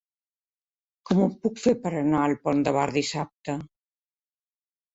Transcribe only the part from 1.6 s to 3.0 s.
fer per anar al Pont de Bar